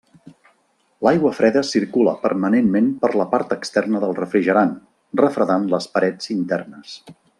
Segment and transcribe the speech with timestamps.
[1.07, 4.73] L'aigua freda circula permanentment per la part externa del refrigerant,
[5.23, 6.97] refredant les parets internes.